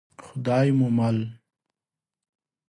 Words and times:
خدای 0.25 0.69
مو 0.77 0.87
مل. 0.97 1.17